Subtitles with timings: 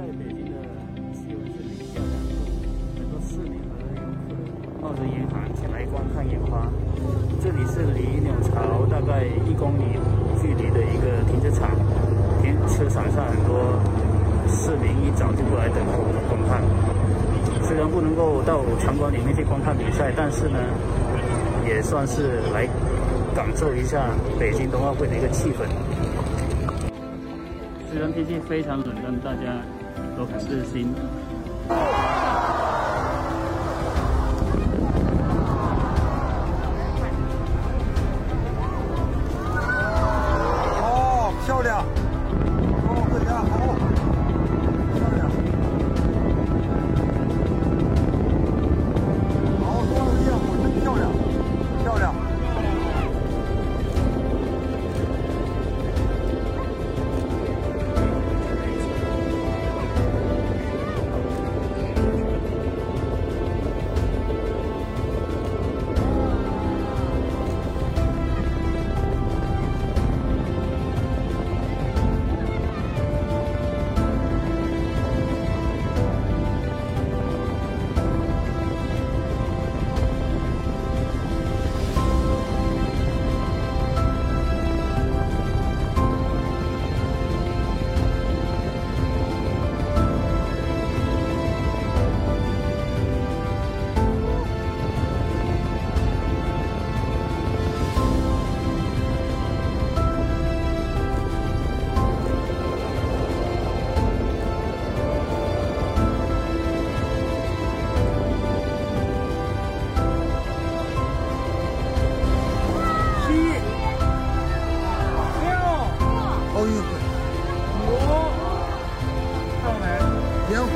[0.00, 0.56] 在北京的
[1.12, 2.32] 气温是零下两度，
[2.96, 4.32] 很多市民和游客
[4.80, 6.64] 冒着严寒前来观看烟花。
[7.44, 10.00] 这里是离鸟巢大概一公里
[10.40, 11.68] 距离的一个停车场，
[12.40, 13.76] 停车场上很多
[14.48, 16.00] 市民一早就过来等候
[16.32, 16.64] 观看。
[17.68, 20.56] 虽然不能够到场馆里面去观看比赛，但是呢，
[21.68, 22.66] 也算是来
[23.36, 24.08] 感受一下
[24.38, 25.68] 北京冬奥会的一个气氛。
[27.92, 29.60] 虽然天气非常冷，但大家
[30.16, 30.94] 都很热心。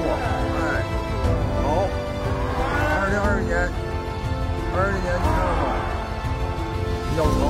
[0.04, 0.12] 烟火，
[0.60, 0.84] 哎，
[1.62, 1.64] 好，
[2.60, 3.56] 二零二一年，
[4.76, 5.64] 二零年第二晚，
[7.14, 7.40] 鸟巢。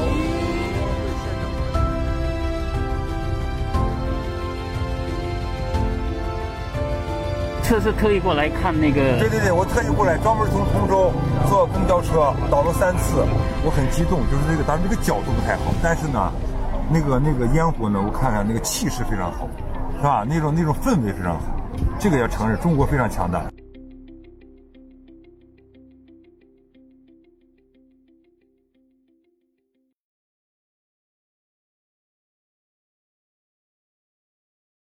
[7.66, 11.10] 这是特意过来看那个对对对，我特意过来，专门从通州
[11.48, 13.24] 坐公交车倒了三次，
[13.64, 16.30] 我很激动，就是那个，当然这个角度不太好，但是呢，
[16.92, 19.48] 那个那个烟火呢，我看看那个气势非常好，
[19.96, 20.24] 是吧？
[20.28, 21.53] 那种那种氛围非常好，
[21.98, 23.44] 这个要承认，中国非常强大。